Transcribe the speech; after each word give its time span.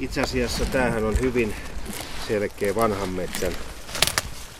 Itse 0.00 0.20
asiassa 0.20 0.64
tämähän 0.66 1.04
on 1.04 1.20
hyvin 1.20 1.54
selkeä 2.28 2.74
vanhan 2.74 3.08
metsän 3.08 3.52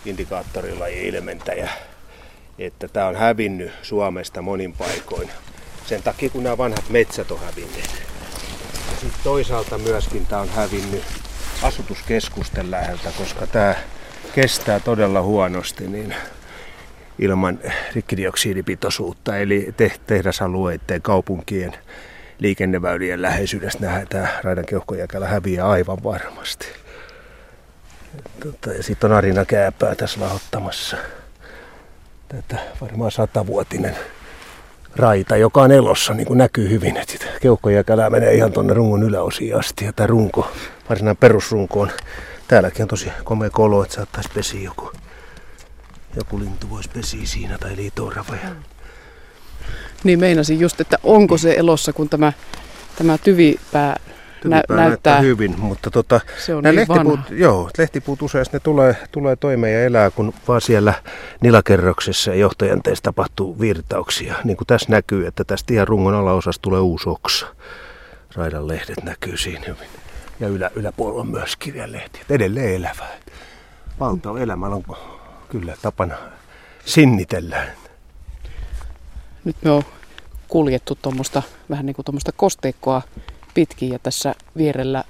indikaattorilaji 0.04 1.08
ilmentäjä, 1.08 1.70
että 2.58 2.88
tämä 2.88 3.06
on 3.06 3.16
hävinnyt 3.16 3.72
Suomesta 3.82 4.42
monin 4.42 4.72
paikoin 4.72 5.30
sen 5.86 6.02
takia, 6.02 6.30
kun 6.30 6.42
nämä 6.42 6.58
vanhat 6.58 6.88
metsät 6.88 7.30
on 7.30 7.40
hävinneet. 7.40 8.02
Ja 8.90 8.96
sitten 9.00 9.20
toisaalta 9.24 9.78
myöskin 9.78 10.26
tämä 10.26 10.42
on 10.42 10.48
hävinnyt 10.48 11.02
asutuskeskusten 11.62 12.70
läheltä, 12.70 13.12
koska 13.18 13.46
tämä 13.46 13.74
kestää 14.34 14.80
todella 14.80 15.22
huonosti 15.22 15.88
niin 15.88 16.14
ilman 17.18 17.58
rikkidioksidipitoisuutta, 17.94 19.36
eli 19.36 19.74
tehdasalueiden 20.06 21.02
kaupunkien 21.02 21.74
liikenneväylien 22.40 23.22
läheisyydessä 23.22 23.78
nähdään, 23.80 24.08
tämä 24.08 24.28
raidan 24.42 24.66
keuhkojakala 24.66 25.26
häviää 25.26 25.68
aivan 25.68 25.98
varmasti. 26.04 26.66
Tota, 28.42 28.72
ja 28.72 28.82
sitten 28.82 29.10
on 29.10 29.16
Arina 29.16 29.44
Kääpää 29.44 29.94
tässä 29.94 30.20
lahottamassa 30.20 30.96
tätä 32.28 32.62
varmaan 32.80 33.10
satavuotinen 33.10 33.96
raita, 34.96 35.36
joka 35.36 35.62
on 35.62 35.72
elossa, 35.72 36.14
niin 36.14 36.26
kuin 36.26 36.38
näkyy 36.38 36.68
hyvin. 36.68 36.96
Että 36.96 37.26
keuhkojakälää 37.40 38.10
menee 38.10 38.34
ihan 38.34 38.52
tuonne 38.52 38.74
rungon 38.74 39.02
yläosiin 39.02 39.56
asti. 39.56 39.84
Ja 39.84 39.92
tämä 39.92 40.06
runko, 40.06 40.52
varsinainen 40.88 41.16
perusrunko 41.16 41.80
on, 41.80 41.90
täälläkin 42.48 42.82
on 42.82 42.88
tosi 42.88 43.12
komea 43.24 43.50
kolo, 43.50 43.82
että 43.82 43.94
saattaisi 43.94 44.30
pesiä 44.34 44.60
joku, 44.60 44.92
joku 46.16 46.38
lintu 46.38 46.70
voisi 46.70 46.90
pesiä 46.90 47.26
siinä 47.26 47.58
tai 47.58 47.76
liitoorava. 47.76 48.34
Ja... 48.34 48.50
Niin 50.04 50.20
meinasin 50.20 50.60
just, 50.60 50.80
että 50.80 50.96
onko 51.02 51.38
se 51.38 51.54
elossa, 51.58 51.92
kun 51.92 52.08
tämä, 52.08 52.32
tämä 52.96 53.18
tyvipää 53.18 53.96
Nä, 54.44 54.62
näyttää, 54.68 55.20
hyvin, 55.20 55.60
mutta 55.60 55.90
tota, 55.90 56.20
se 56.38 56.54
on 56.54 56.64
niin 56.64 56.76
lehtipuut, 56.76 57.20
joo, 57.30 57.70
lehtipuut 57.78 58.22
usein 58.22 58.46
ne 58.52 58.60
tulee, 58.60 58.96
tulee 59.12 59.36
toimeen 59.36 59.74
ja 59.74 59.84
elää, 59.84 60.10
kun 60.10 60.34
vaan 60.48 60.60
siellä 60.60 60.94
nilakerroksessa 61.40 62.30
ja 62.30 62.36
johtojänteessä 62.36 63.02
tapahtuu 63.02 63.60
virtauksia. 63.60 64.34
Niin 64.44 64.56
kuin 64.56 64.66
tässä 64.66 64.90
näkyy, 64.90 65.26
että 65.26 65.44
tästä 65.44 65.74
ihan 65.74 65.88
rungon 65.88 66.14
alaosasta 66.14 66.62
tulee 66.62 66.80
uusi 66.80 67.08
oksa. 67.08 67.46
Raidan 68.34 68.68
lehdet 68.68 69.04
näkyy 69.04 69.36
siinä 69.36 69.64
hyvin. 69.66 69.88
Ja 70.40 70.48
ylä, 70.48 70.70
yläpuolella 70.74 71.20
on 71.20 71.28
myös 71.28 71.56
kirjanlehti. 71.56 72.20
Edelleen 72.30 72.74
elävää. 72.74 73.16
Valtava 74.00 74.38
elämällä 74.38 74.76
on 74.76 74.96
kyllä 75.48 75.74
tapana 75.82 76.14
sinnitellä. 76.84 77.62
Nyt 79.44 79.56
me 79.62 79.70
on 79.70 79.82
kuljettu 80.48 80.98
tuommoista 81.02 81.42
vähän 81.70 81.86
niin 81.86 81.94
kuin 81.94 82.04
tuommoista 82.04 82.32
kosteikkoa 82.36 83.02
pitkin 83.54 83.88
ja 83.88 83.98
tässä 83.98 84.34
vierellä 84.56 85.04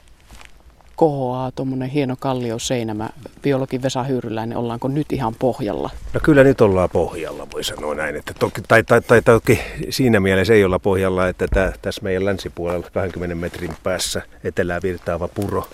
kohoaa 0.97 1.51
tuommoinen 1.51 1.89
hieno 1.89 2.17
kallioseinämä. 2.19 3.09
Biologi 3.43 3.83
Vesa 3.83 4.03
Hyyryläinen, 4.03 4.59
ollaanko 4.59 4.89
nyt 4.89 5.13
ihan 5.13 5.35
pohjalla? 5.39 5.91
No 6.15 6.21
kyllä 6.23 6.45
nyt 6.45 6.61
ollaan 6.61 6.91
pohjalla, 6.91 7.47
voi 7.55 7.65
sanoa 7.65 7.95
näin. 7.95 8.17
Että 8.17 8.35
toki, 8.39 8.63
tai, 8.69 8.83
tai, 8.83 9.01
tai, 9.01 9.23
toki 9.23 9.61
siinä 9.91 10.21
mielessä 10.21 10.55
ei 10.55 10.65
olla 10.65 10.79
pohjalla, 10.79 11.29
että 11.29 11.49
tää, 11.49 11.73
tässä 11.83 12.03
meidän 12.03 12.25
länsipuolella 12.25 12.91
20 12.91 13.35
metrin 13.35 13.75
päässä 13.83 14.23
etelää 14.45 14.83
virtaava 14.83 15.29
puro, 15.29 15.69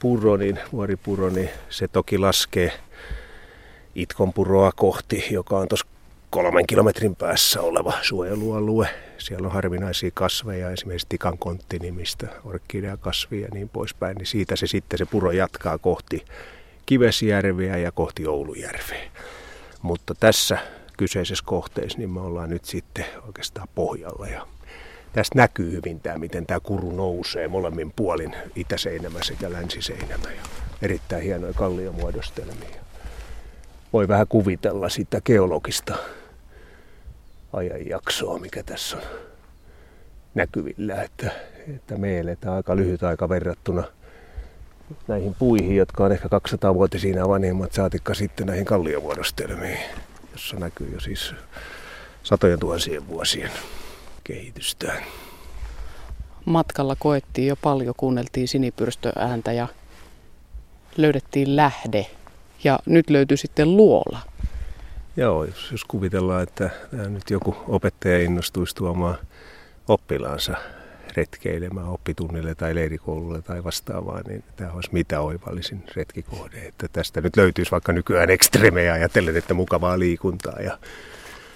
puro 0.00 0.36
niin, 0.36 0.58
vuoripuro, 0.72 1.30
niin 1.30 1.50
se 1.70 1.88
toki 1.88 2.18
laskee 2.18 2.72
Itkon 3.94 4.32
puroa 4.32 4.72
kohti, 4.76 5.24
joka 5.30 5.58
on 5.58 5.68
tuossa 5.68 5.86
kolmen 6.32 6.66
kilometrin 6.66 7.16
päässä 7.16 7.60
oleva 7.60 7.92
suojelualue. 8.02 8.88
Siellä 9.18 9.46
on 9.46 9.52
harvinaisia 9.52 10.10
kasveja, 10.14 10.70
esimerkiksi 10.70 11.06
tikan 11.08 11.38
konttinimistä, 11.38 12.26
orkideakasvia 12.44 13.40
ja 13.40 13.48
niin 13.54 13.68
poispäin. 13.68 14.16
Niin 14.16 14.26
siitä 14.26 14.56
se 14.56 14.66
sitten 14.66 14.98
se 14.98 15.04
puro 15.04 15.30
jatkaa 15.30 15.78
kohti 15.78 16.24
Kivesjärveä 16.86 17.76
ja 17.76 17.92
kohti 17.92 18.26
Oulujärveä. 18.26 19.10
Mutta 19.82 20.14
tässä 20.20 20.58
kyseisessä 20.96 21.44
kohteessa 21.46 21.98
niin 21.98 22.10
me 22.10 22.20
ollaan 22.20 22.50
nyt 22.50 22.64
sitten 22.64 23.04
oikeastaan 23.26 23.68
pohjalla 23.74 24.26
ja 24.26 24.46
tästä 25.12 25.38
näkyy 25.38 25.72
hyvin 25.72 26.00
tämä, 26.00 26.18
miten 26.18 26.46
tämä 26.46 26.60
kuru 26.60 26.92
nousee 26.92 27.48
molemmin 27.48 27.92
puolin 27.96 28.36
itäseinämä 28.56 29.22
sekä 29.22 29.52
länsiseinämä 29.52 30.30
ja 30.30 30.42
erittäin 30.82 31.22
hienoja 31.22 31.52
kalliomuodostelmia. 31.52 32.82
Voi 33.92 34.08
vähän 34.08 34.26
kuvitella 34.28 34.88
sitä 34.88 35.20
geologista 35.20 35.96
ajanjaksoa, 37.52 38.38
mikä 38.38 38.62
tässä 38.62 38.96
on 38.96 39.02
näkyvillä, 40.34 41.02
että, 41.02 41.30
että 41.74 41.96
me 41.96 42.18
eletään 42.18 42.54
aika 42.54 42.76
lyhyt 42.76 43.02
aika 43.02 43.28
verrattuna 43.28 43.84
näihin 45.08 45.34
puihin, 45.34 45.76
jotka 45.76 46.04
on 46.04 46.12
ehkä 46.12 46.28
200 46.28 46.74
siinä 46.96 47.28
vanhemmat, 47.28 47.72
saatikka 47.72 48.14
sitten 48.14 48.46
näihin 48.46 48.64
kalliovuodostelmiin, 48.64 49.78
jossa 50.32 50.56
näkyy 50.56 50.90
jo 50.92 51.00
siis 51.00 51.34
satojen 52.22 52.58
tuhansien 52.58 53.08
vuosien 53.08 53.50
kehitystä. 54.24 54.92
Matkalla 56.44 56.96
koettiin 56.98 57.48
jo 57.48 57.56
paljon, 57.56 57.94
kuunneltiin 57.96 58.48
sinipyrstöääntä 58.48 59.52
ja 59.52 59.68
löydettiin 60.96 61.56
lähde. 61.56 62.06
Ja 62.64 62.78
nyt 62.86 63.10
löytyy 63.10 63.36
sitten 63.36 63.76
luola. 63.76 64.20
Joo, 65.16 65.44
jos, 65.44 65.68
jos 65.72 65.84
kuvitellaan, 65.84 66.42
että 66.42 66.70
nyt 66.92 67.30
joku 67.30 67.56
opettaja 67.68 68.18
innostuisi 68.18 68.74
tuomaan 68.74 69.18
oppilaansa 69.88 70.54
retkeilemään 71.16 71.86
oppitunnille 71.88 72.54
tai 72.54 72.74
leirikoululle 72.74 73.42
tai 73.42 73.64
vastaavaan, 73.64 74.24
niin 74.28 74.44
tämä 74.56 74.72
olisi 74.72 74.88
mitä 74.92 75.20
oivallisin 75.20 75.84
retkikohde. 75.96 76.58
Että 76.58 76.88
tästä 76.92 77.20
nyt 77.20 77.36
löytyisi 77.36 77.70
vaikka 77.70 77.92
nykyään 77.92 78.30
ekstremejä 78.30 78.92
ajatellen, 78.92 79.36
että 79.36 79.54
mukavaa 79.54 79.98
liikuntaa 79.98 80.60
ja 80.60 80.78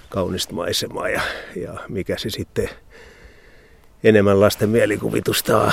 kaunista 0.09 0.55
maisemaa 0.55 1.09
ja, 1.09 1.23
ja 1.57 1.75
mikä 1.89 2.19
se 2.19 2.31
sitten 2.31 2.69
enemmän 4.05 4.41
lasten 4.41 4.69
mielikuvitusta 4.69 5.73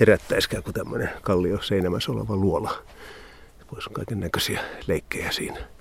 herättäisikään 0.00 0.62
kuin 0.62 0.74
tämmöinen 0.74 1.10
kallio 1.22 1.62
seinämässä 1.62 2.12
oleva 2.12 2.36
luola. 2.36 2.82
Voisi 3.72 3.90
kaiken 3.90 4.20
näköisiä 4.20 4.60
leikkejä 4.86 5.30
siinä 5.30 5.79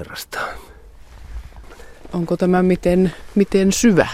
harrastaa. 0.00 0.48
Onko 2.12 2.36
tämä 2.36 2.62
miten, 2.62 3.12
miten 3.34 3.72
syvä? 3.72 4.08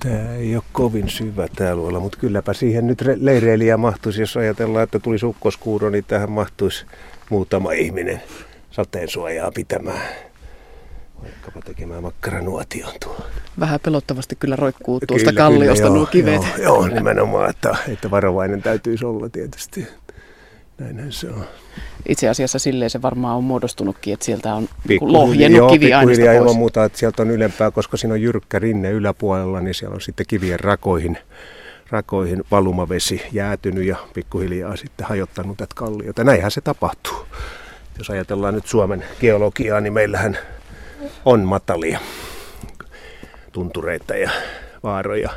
Tämä 0.00 0.34
ei 0.34 0.56
ole 0.56 0.64
kovin 0.72 1.08
syvä 1.08 1.48
tämä 1.56 1.72
alueella, 1.72 2.00
mutta 2.00 2.18
kylläpä 2.18 2.52
siihen 2.52 2.86
nyt 2.86 3.02
leireilijä 3.16 3.76
mahtuisi, 3.76 4.20
jos 4.20 4.36
ajatellaan, 4.36 4.84
että 4.84 4.98
tulisi 4.98 5.26
ukkoskuuro, 5.26 5.90
niin 5.90 6.04
tähän 6.04 6.30
mahtuisi 6.30 6.86
muutama 7.30 7.72
ihminen 7.72 8.22
sateen 8.70 9.08
suojaa 9.08 9.50
pitämään. 9.54 10.08
Vaikkapa 11.22 11.60
tekemään 11.60 12.02
makkaranuotion 12.02 12.92
tuo. 13.02 13.26
Vähän 13.60 13.80
pelottavasti 13.80 14.36
kyllä 14.36 14.56
roikkuu 14.56 15.00
tuosta 15.06 15.30
kyllä, 15.30 15.38
kalliosta 15.38 15.82
kyllä, 15.82 15.96
nuo 15.96 16.06
kivet. 16.06 16.42
Joo, 16.42 16.58
joo, 16.58 16.88
nimenomaan, 16.88 17.50
että, 17.50 17.76
että 17.88 18.10
varovainen 18.10 18.62
täytyisi 18.62 19.04
olla 19.04 19.28
tietysti. 19.28 19.88
Näinhän 20.78 21.12
se 21.12 21.28
on. 21.28 21.44
Itse 22.08 22.28
asiassa 22.28 22.58
silleen 22.58 22.90
se 22.90 23.02
varmaan 23.02 23.36
on 23.36 23.44
muodostunutkin, 23.44 24.14
että 24.14 24.26
sieltä 24.26 24.54
on 24.54 24.68
Pikku, 24.88 25.12
lohjennut 25.12 25.58
joo, 25.58 25.70
kiviaineista 25.70 26.24
pois. 26.24 26.36
ilman 26.38 26.56
muuta, 26.56 26.84
että 26.84 26.98
sieltä 26.98 27.22
on 27.22 27.30
ylempää, 27.30 27.70
koska 27.70 27.96
siinä 27.96 28.14
on 28.14 28.22
jyrkkä 28.22 28.58
rinne 28.58 28.90
yläpuolella, 28.90 29.60
niin 29.60 29.74
siellä 29.74 29.94
on 29.94 30.00
sitten 30.00 30.26
kivien 30.28 30.60
rakoihin, 30.60 31.18
rakoihin 31.90 32.44
valumavesi 32.50 33.22
jäätynyt 33.32 33.84
ja 33.84 33.96
pikkuhiljaa 34.14 34.76
sitten 34.76 35.06
hajottanut 35.06 35.56
tätä 35.56 35.74
kalliota. 35.74 36.24
Näinhän 36.24 36.50
se 36.50 36.60
tapahtuu. 36.60 37.26
Jos 37.98 38.10
ajatellaan 38.10 38.54
nyt 38.54 38.66
Suomen 38.66 39.04
geologiaa, 39.20 39.80
niin 39.80 39.92
meillähän 39.92 40.38
on 41.24 41.40
matalia 41.40 41.98
tuntureita 43.52 44.16
ja 44.16 44.30
vaaroja, 44.82 45.30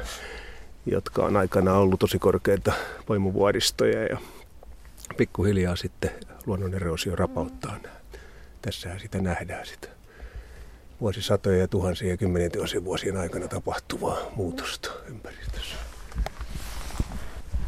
jotka 0.86 1.26
on 1.26 1.38
aikana 1.38 1.74
ollut 1.74 2.00
tosi 2.00 2.20
korkeita 2.20 2.74
voimuvuoristoja 3.10 4.04
ja 4.04 4.18
pikkuhiljaa 5.18 5.76
sitten 5.76 6.12
luonnon 6.46 6.74
erosio 6.74 7.16
rapauttaa 7.16 7.78
nämä. 7.84 7.96
Tässähän 8.62 9.00
sitä 9.00 9.22
nähdään 9.22 9.66
sitä 9.66 9.88
vuosisatoja 11.02 11.58
ja 11.58 11.68
tuhansia 11.68 12.10
ja 12.10 12.18
kymmenen 12.18 12.52
tuhansien 12.52 12.86
vuosien 12.86 13.18
aikana 13.18 13.48
tapahtuvaa 13.48 14.18
muutosta 14.36 14.90
ympäristössä. 15.08 15.76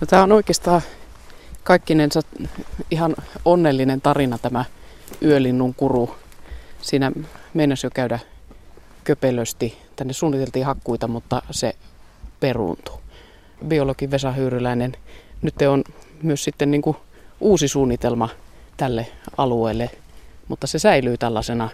No, 0.02 0.08
tämä 0.08 0.24
on 0.24 0.32
oikeastaan 0.32 0.82
kaikkinensa 1.64 2.22
ihan 2.92 3.16
onnellinen 3.46 4.02
tarina 4.02 4.38
tämä 4.38 4.66
yölinnun 5.22 5.76
kuru. 5.76 6.16
Siinä 6.82 7.12
meinasi 7.54 7.86
jo 7.86 7.92
käydä 7.94 8.20
köpelösti. 9.04 9.78
Tänne 9.96 10.14
suunniteltiin 10.14 10.66
hakkuita, 10.66 11.08
mutta 11.08 11.42
se 11.52 11.76
peruuntui. 12.40 13.00
Biologi 13.68 14.12
Vesa 14.12 14.32
Hyyryläinen, 14.32 14.98
nyt 15.42 15.56
te 15.58 15.70
on 15.70 15.84
myös 16.24 16.44
sitten 16.44 16.72
niin 16.72 16.82
kuin 16.82 16.98
uusi 17.40 17.68
suunnitelma 17.68 18.30
tälle 18.78 19.08
alueelle, 19.38 19.90
mutta 20.48 20.68
se 20.68 20.80
säilyy 20.80 21.18
tällaisena 21.18 21.70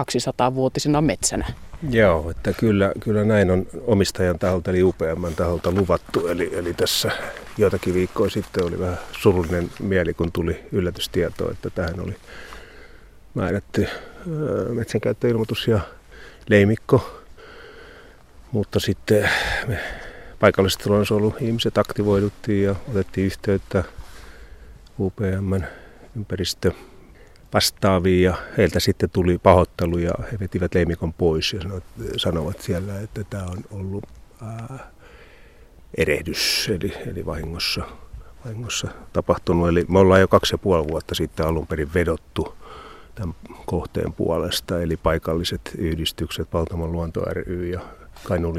200-vuotisena 0.00 1.00
metsänä. 1.00 1.46
Joo, 1.90 2.30
että 2.30 2.52
kyllä, 2.52 2.92
kyllä 3.00 3.24
näin 3.24 3.50
on 3.50 3.66
omistajan 3.86 4.38
taholta 4.38 4.70
eli 4.70 4.82
UPM 4.82 5.34
taholta 5.36 5.70
luvattu. 5.70 6.26
Eli, 6.26 6.50
eli 6.52 6.74
tässä 6.74 7.10
joitakin 7.58 7.94
viikkoja 7.94 8.30
sitten 8.30 8.64
oli 8.64 8.78
vähän 8.78 8.98
surullinen 9.20 9.70
mieli, 9.80 10.14
kun 10.14 10.32
tuli 10.32 10.64
yllätystieto, 10.72 11.50
että 11.50 11.70
tähän 11.70 12.00
oli 12.00 12.16
määrätty 13.34 13.88
metsänkäyttöilmoitus 14.68 15.68
ja 15.68 15.80
leimikko. 16.48 17.22
Mutta 18.52 18.80
sitten 18.80 19.28
me 19.66 19.78
paikalliset 20.40 20.86
luonnonsuojeluihmiset 20.86 21.78
aktivoiduttiin 21.78 22.64
ja 22.64 22.74
otettiin 22.90 23.26
yhteyttä 23.26 23.84
UPM 25.00 25.62
ympäristö 26.16 26.72
vastaaviin 27.54 28.22
ja 28.22 28.34
heiltä 28.56 28.80
sitten 28.80 29.10
tuli 29.10 29.38
pahoittelu 29.38 29.98
ja 29.98 30.12
he 30.32 30.38
vetivät 30.40 30.74
leimikon 30.74 31.12
pois 31.12 31.52
ja 31.52 31.60
sanovat 32.16 32.60
siellä, 32.60 33.00
että 33.00 33.24
tämä 33.24 33.44
on 33.44 33.64
ollut 33.70 34.04
ää, 34.42 34.90
erehdys 35.94 36.70
eli, 36.74 36.92
eli 37.06 37.26
vahingossa, 37.26 37.84
vahingossa 38.44 38.88
tapahtunut. 39.12 39.68
Eli 39.68 39.84
me 39.88 39.98
ollaan 39.98 40.20
jo 40.20 40.28
kaksi 40.28 40.54
ja 40.54 40.58
puoli 40.58 40.88
vuotta 40.88 41.14
sitten 41.14 41.46
alun 41.46 41.66
perin 41.66 41.94
vedottu 41.94 42.54
tämän 43.14 43.34
kohteen 43.66 44.12
puolesta, 44.12 44.82
eli 44.82 44.96
paikalliset 44.96 45.74
yhdistykset, 45.78 46.48
Valtamon 46.52 46.92
luonto 46.92 47.20
ry 47.20 47.66
ja 47.66 47.80
Kainuun 48.24 48.58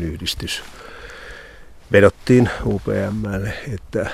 yhdistys 0.00 0.62
vedottiin 1.92 2.50
UPMlle, 2.64 3.52
että 3.74 4.10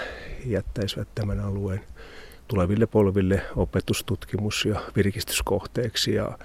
jättäisivät 0.47 1.09
tämän 1.15 1.41
alueen 1.41 1.81
tuleville 2.49 2.87
polville 2.87 3.43
opetustutkimus- 3.57 4.65
ja 4.65 4.81
virkistyskohteeksi. 4.97 6.15
Ja 6.15 6.39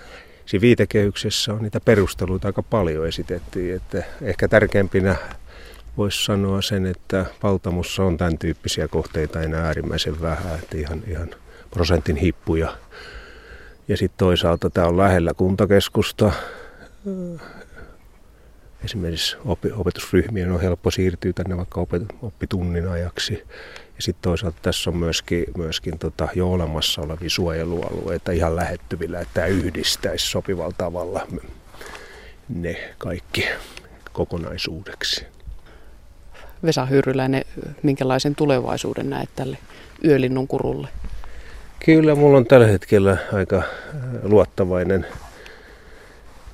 siinä 0.46 0.62
viitekehyksessä 0.62 1.54
on 1.54 1.62
niitä 1.62 1.80
perusteluita 1.80 2.48
aika 2.48 2.64
paljon 2.64 3.08
esitettiin, 3.08 3.76
että 3.76 4.04
ehkä 4.22 4.48
tärkeimpinä 4.48 5.16
voisi 5.98 6.26
sanoa 6.26 6.62
sen, 6.62 6.86
että 6.86 7.26
Valtamossa 7.44 8.04
on 8.04 8.18
tämän 8.18 8.38
tyyppisiä 8.38 8.88
kohteita 8.88 9.42
enää 9.42 9.66
äärimmäisen 9.66 10.22
vähän, 10.22 10.56
että 10.56 10.78
ihan, 10.78 11.04
ihan 11.08 11.30
prosentin 11.72 12.16
hippuja. 12.16 12.78
Ja 13.88 13.98
sitten 13.98 14.18
toisaalta 14.18 14.70
tämä 14.70 14.88
on 14.88 14.98
lähellä 14.98 15.34
kuntakeskusta, 15.34 16.32
esimerkiksi 18.86 19.38
opetusryhmien 19.76 20.52
on 20.52 20.62
helppo 20.62 20.92
siirtyä 20.92 21.34
tänne 21.34 21.58
vaikka 21.58 21.86
oppitunnin 22.22 22.88
ajaksi. 22.88 23.44
Ja 24.00 24.04
sitten 24.04 24.22
toisaalta 24.22 24.58
tässä 24.62 24.90
on 24.90 24.98
myöskin, 24.98 25.46
myöskin 25.58 26.00
tota 26.00 26.28
jo 26.36 26.52
olemassa 26.52 27.02
olevia 27.02 27.30
suojelualueita 27.30 28.32
ihan 28.32 28.56
lähettyvillä, 28.56 29.20
että 29.20 29.34
tämä 29.34 29.48
yhdistäisi 29.48 30.30
sopivalla 30.30 30.74
tavalla 30.78 31.28
ne 32.50 32.94
kaikki 32.98 33.48
kokonaisuudeksi. 34.14 35.26
Vesa 36.64 36.86
Hyyryläinen, 36.86 37.46
minkälaisen 37.84 38.36
tulevaisuuden 38.36 39.10
näet 39.10 39.30
tälle 39.36 39.58
yölinnun 40.06 40.48
kurulle? 40.48 40.88
Kyllä, 41.86 42.16
mulla 42.16 42.38
on 42.38 42.46
tällä 42.46 42.68
hetkellä 42.68 43.18
aika 43.34 43.64
luottavainen 44.24 45.06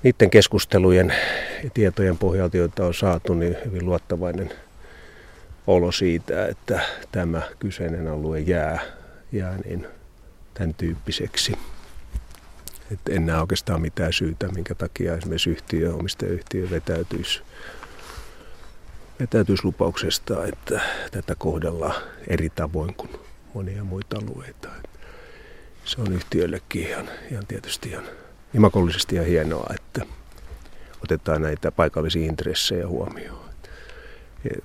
niiden 0.03 0.30
keskustelujen 0.30 1.13
ja 1.63 1.69
tietojen 1.74 2.18
pohjalta, 2.18 2.57
joita 2.57 2.86
on 2.86 2.94
saatu, 2.94 3.33
niin 3.33 3.57
hyvin 3.65 3.86
luottavainen 3.86 4.50
olo 5.67 5.91
siitä, 5.91 6.47
että 6.47 6.81
tämä 7.12 7.41
kyseinen 7.59 8.07
alue 8.07 8.39
jää, 8.39 8.79
jää 9.31 9.57
niin 9.57 9.88
tämän 10.53 10.73
tyyppiseksi. 10.73 11.57
Että 12.91 13.12
en 13.13 13.25
näe 13.25 13.39
oikeastaan 13.41 13.81
mitään 13.81 14.13
syytä, 14.13 14.47
minkä 14.47 14.75
takia 14.75 15.17
esimerkiksi 15.17 15.50
yhtiö, 15.50 15.94
omistajayhtiö 15.94 16.69
vetäytyisi, 16.69 17.41
vetäytyisi 19.19 19.65
lupauksesta, 19.65 20.45
että 20.45 20.81
tätä 21.12 21.35
kohdellaan 21.35 22.01
eri 22.27 22.50
tavoin 22.50 22.95
kuin 22.95 23.09
monia 23.53 23.83
muita 23.83 24.17
alueita. 24.17 24.69
Se 25.85 26.01
on 26.01 26.13
yhtiöllekin 26.13 26.88
ihan, 26.88 27.09
ihan 27.31 27.47
tietysti 27.47 27.89
ihan 27.89 28.03
imakollisesti 28.53 29.15
ja 29.15 29.23
hienoa, 29.23 29.73
että 29.75 30.06
otetaan 31.03 31.41
näitä 31.41 31.71
paikallisia 31.71 32.25
intressejä 32.25 32.88
huomioon. 32.88 33.44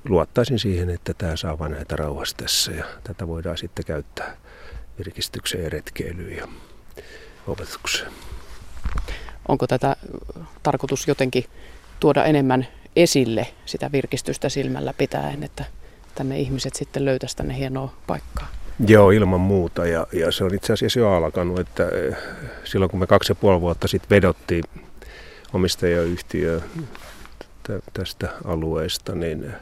Luottaisin 0.09 0.59
siihen, 0.59 0.91
että 0.91 1.15
tämä 1.15 1.37
saa 1.37 1.69
näitä 1.69 1.97
rauhassa 1.97 2.37
tässä 2.37 2.73
ja 2.73 2.85
tätä 3.05 3.27
voidaan 3.27 3.59
sitten 3.59 3.85
käyttää 3.85 4.37
virkistykseen 4.99 5.65
ja 5.65 5.71
retkeilyyn 5.71 6.37
ja 6.37 6.49
opetukseen. 7.47 8.12
Onko 9.49 9.67
tätä 9.67 9.97
tarkoitus 10.62 11.09
jotenkin 11.09 11.44
tuoda 12.00 12.25
enemmän 12.25 12.67
esille 12.97 13.47
sitä 13.67 13.93
virkistystä 13.93 14.49
silmällä 14.49 14.93
pitäen, 14.93 15.43
että 15.43 15.65
tänne 16.15 16.38
ihmiset 16.38 16.75
sitten 16.75 17.05
löytäisi 17.05 17.37
tänne 17.37 17.56
hienoa 17.56 17.94
paikkaa? 18.06 18.49
Joo, 18.87 19.11
ilman 19.11 19.41
muuta. 19.41 19.87
Ja, 19.87 20.06
ja 20.12 20.33
se 20.33 20.44
on 20.44 20.55
itse 20.55 20.73
asiassa 20.73 21.00
jo 21.00 21.12
alkanut, 21.12 21.59
että 21.59 21.88
eh, 21.88 22.17
silloin 22.65 22.91
kun 22.91 23.00
me 23.00 23.06
kaksi 23.06 23.31
ja 23.31 23.35
puoli 23.35 23.61
vuotta 23.61 23.88
sitten 23.88 24.11
vedottiin 24.11 24.65
omistajayhtiö 25.53 26.61
tästä 27.93 28.29
alueesta, 28.45 29.15
niin 29.15 29.45
eh, 29.45 29.53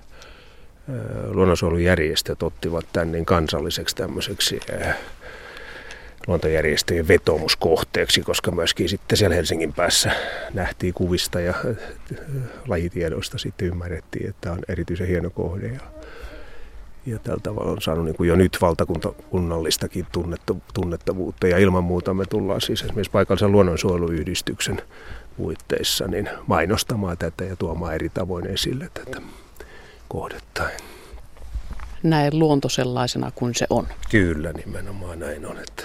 luonnonsuojelujärjestöt 1.31 2.43
ottivat 2.43 2.87
tämän 2.93 3.13
niin 3.13 3.27
kansalliseksi 3.27 3.97
tämmöiseksi 3.97 4.61
eh, 4.73 4.95
luontojärjestöjen 6.27 7.09
vetomuskohteeksi, 7.09 8.21
koska 8.23 8.51
myöskin 8.51 8.89
sitten 8.89 9.19
siellä 9.19 9.37
Helsingin 9.37 9.73
päässä 9.73 10.13
nähtiin 10.55 10.95
kuvista 10.95 11.41
ja 11.41 11.55
lajitiedoista 12.69 13.39
sitten 13.39 13.69
ymmärrettiin, 13.69 14.29
että 14.29 14.53
on 14.53 14.59
erityisen 14.69 15.07
hieno 15.07 15.31
kohde. 15.31 15.67
Ja 15.67 15.81
ja 17.09 17.19
tällä 17.19 17.41
tavalla 17.43 17.71
on 17.71 17.81
saanut 17.81 18.05
niin 18.05 18.17
kuin 18.17 18.29
jo 18.29 18.37
nyt 18.37 18.59
valtakunnallistakin 18.61 20.07
tunnettavuutta. 20.75 21.49
Ja 21.49 21.59
ilman 21.59 21.85
muuta 21.85 22.15
me 22.15 22.25
tullaan 22.25 22.61
siis 22.61 22.83
esimerkiksi 22.83 23.11
paikallisen 23.11 23.53
luonnonsuojeluyhdistyksen 23.53 24.83
puitteissa 25.39 26.09
niin 26.09 26.29
mainostamaan 26.47 27.19
tätä 27.19 27.45
ja 27.45 27.57
tuomaan 27.57 27.95
eri 27.95 28.09
tavoin 28.09 28.47
esille 28.47 28.91
tätä 28.95 29.21
kohdetta. 30.09 30.63
Näin 32.03 32.39
luonto 32.39 32.69
sellaisena 32.69 33.31
kuin 33.35 33.55
se 33.55 33.67
on. 33.71 33.89
Kyllä, 34.11 34.53
nimenomaan 34.53 35.19
näin 35.19 35.47
on. 35.47 35.59
Että 35.59 35.83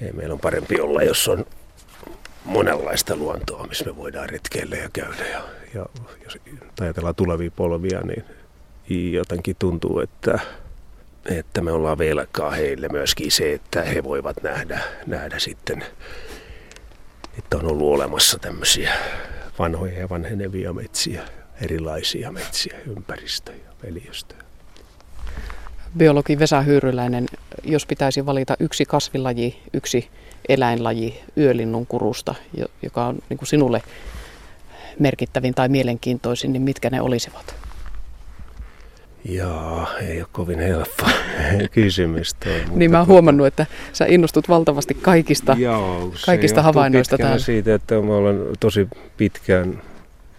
ei 0.00 0.12
meillä 0.12 0.32
on 0.32 0.40
parempi 0.40 0.80
olla, 0.80 1.02
jos 1.02 1.28
on 1.28 1.46
monenlaista 2.44 3.16
luontoa, 3.16 3.66
missä 3.66 3.84
me 3.84 3.96
voidaan 3.96 4.28
retkeillä 4.28 4.76
ja 4.76 4.88
käydä. 4.92 5.26
Ja, 5.26 5.42
ja 5.74 5.86
jos 6.24 6.38
ajatellaan 6.80 7.14
tulevia 7.14 7.50
polvia, 7.50 8.00
niin 8.00 8.24
jotenkin 9.12 9.56
tuntuu, 9.58 10.00
että, 10.00 10.38
että 11.24 11.60
me 11.60 11.72
ollaan 11.72 11.98
velkaa 11.98 12.50
heille 12.50 12.88
myöskin 12.88 13.32
se, 13.32 13.52
että 13.52 13.82
he 13.82 14.04
voivat 14.04 14.42
nähdä, 14.42 14.80
nähdä 15.06 15.38
sitten, 15.38 15.84
että 17.38 17.56
on 17.56 17.66
ollut 17.66 17.94
olemassa 17.94 18.38
tämmöisiä 18.38 18.92
vanhoja 19.58 19.98
ja 19.98 20.08
vanhenevia 20.08 20.72
metsiä, 20.72 21.22
erilaisia 21.62 22.32
metsiä, 22.32 22.78
ympäristöjä, 22.86 23.64
eliöstöjä. 23.84 24.42
Biologi 25.98 26.38
Vesa 26.38 26.60
Hyyryläinen, 26.60 27.26
jos 27.64 27.86
pitäisi 27.86 28.26
valita 28.26 28.56
yksi 28.60 28.84
kasvilaji, 28.84 29.60
yksi 29.72 30.08
eläinlaji 30.48 31.20
yölinnun 31.36 31.86
kurusta, 31.86 32.34
joka 32.82 33.06
on 33.06 33.18
niin 33.28 33.38
kuin 33.38 33.48
sinulle 33.48 33.82
merkittävin 34.98 35.54
tai 35.54 35.68
mielenkiintoisin, 35.68 36.52
niin 36.52 36.62
mitkä 36.62 36.90
ne 36.90 37.00
olisivat? 37.00 37.63
Joo, 39.28 39.88
ei 40.08 40.18
ole 40.20 40.26
kovin 40.32 40.58
helppo 40.58 41.04
kysymys 41.72 42.34
toi. 42.34 42.52
niin 42.74 42.90
mä 42.90 42.98
oon 42.98 43.06
huomannut, 43.06 43.46
että 43.46 43.66
sä 43.92 44.04
innostut 44.08 44.48
valtavasti 44.48 44.94
kaikista, 44.94 45.56
Joo, 45.58 46.12
kaikista 46.26 46.62
havainnoista 46.62 47.18
täällä. 47.18 47.38
siitä, 47.38 47.74
että 47.74 47.94
mä 47.94 48.14
olen 48.16 48.38
tosi 48.60 48.88
pitkään 49.16 49.82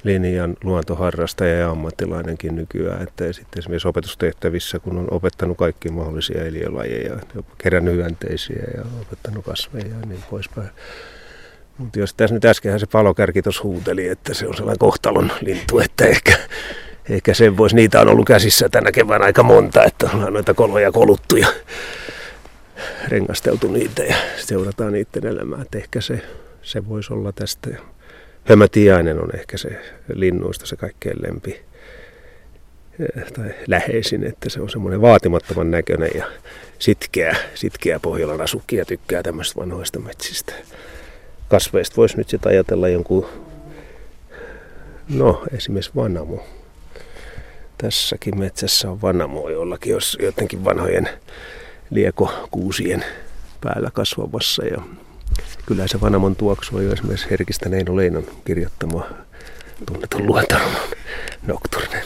linjan 0.04 0.58
luontoharrastaja 0.64 1.60
ja 1.60 1.70
ammattilainenkin 1.70 2.56
nykyään. 2.56 3.04
Että 3.04 3.34
sitten 3.34 3.60
esimerkiksi 3.60 3.88
opetustehtävissä, 3.88 4.80
kun 4.80 4.98
on 4.98 5.08
opettanut 5.12 5.58
kaikki 5.58 5.90
mahdollisia 5.90 6.46
eliölajeja, 6.46 7.16
kerännyt 7.58 7.94
hyönteisiä 7.96 8.64
ja 8.78 8.84
opettanut 9.02 9.46
kasveja 9.46 9.88
ja 9.88 10.06
niin 10.08 10.24
poispäin. 10.30 10.70
Mutta 11.78 12.00
jos 12.00 12.14
tässä 12.14 12.34
nyt 12.34 12.46
äskenhän 12.46 12.80
se 12.80 12.86
palokärki 12.92 13.42
tuossa 13.42 13.64
huuteli, 13.64 14.08
että 14.08 14.34
se 14.34 14.48
on 14.48 14.54
sellainen 14.56 14.80
kohtalon 14.80 15.32
lintu, 15.42 15.80
että 15.80 16.06
ehkä 16.06 16.38
ehkä 17.10 17.34
sen 17.34 17.58
voisi, 17.58 17.76
niitä 17.76 18.02
on 18.02 18.08
ollut 18.08 18.26
käsissä 18.26 18.70
tänä 18.70 18.92
kevään 18.92 19.22
aika 19.22 19.44
monta, 19.44 19.84
että 19.84 20.10
ollaan 20.14 20.34
noita 20.34 20.54
koloja 20.54 20.92
koluttu 20.92 21.36
ja 21.36 21.48
rengasteltu 23.08 23.68
niitä 23.68 24.04
ja 24.04 24.16
seurataan 24.38 24.94
niiden 24.94 25.26
elämää. 25.26 25.62
Että 25.62 25.78
ehkä 25.78 26.02
se, 26.02 26.22
se 26.62 26.88
voisi 26.88 27.14
olla 27.14 27.32
tästä. 27.32 27.70
Hömötiainen 28.44 29.20
on 29.20 29.30
ehkä 29.36 29.58
se 29.58 29.70
linnuista 30.14 30.66
se 30.66 30.76
kaikkein 30.76 31.18
lempi 31.22 31.62
eh, 33.00 33.32
tai 33.34 33.56
läheisin, 33.68 34.24
että 34.24 34.50
se 34.50 34.62
on 34.62 34.70
semmoinen 34.70 35.02
vaatimattoman 35.02 35.72
näköinen 35.72 36.12
ja 36.16 36.26
sitkeä, 36.80 37.36
sitkeä 37.54 38.00
Pohjolan 38.00 38.42
asukki 38.42 38.76
ja 38.76 38.86
tykkää 38.86 39.24
tämmöistä 39.24 39.62
vanhoista 39.62 40.00
metsistä. 40.00 40.54
kasveista 41.48 41.96
voisi 41.96 42.18
nyt 42.18 42.30
sitten 42.30 42.52
ajatella 42.52 42.88
jonkun, 42.88 43.28
no 45.10 45.44
esimerkiksi 45.56 45.92
vanamo. 45.96 46.46
Tässäkin 47.78 48.40
metsässä 48.40 48.92
on 48.92 49.02
vanamo 49.02 49.50
jollakin, 49.50 49.92
jos 49.92 50.18
jotenkin 50.22 50.66
vanhojen 50.66 51.10
liekokuusien 51.90 53.06
päällä 53.62 53.92
kasvavassa. 53.94 54.66
Ja 54.66 54.82
kyllä 55.66 55.88
se 55.88 56.02
vanamon 56.02 56.36
tuoksu 56.36 56.76
on 56.76 56.86
jo 56.86 56.94
esimerkiksi 56.94 57.30
Herkistä 57.30 57.70
Neino 57.70 57.96
Leinon 57.96 58.28
kirjoittama 58.46 59.08
tunnetun 59.86 60.26
luontoron 60.26 60.72
Nocturne. 61.48 62.04